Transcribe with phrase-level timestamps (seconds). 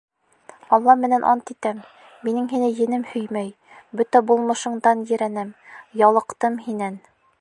[0.77, 1.83] Алла менән ант итәм,
[2.29, 3.51] минең һине енем һөймәй,
[4.01, 5.53] бөтә булмышыңдан ерәнәм,
[6.05, 6.99] ялыҡтым һинән.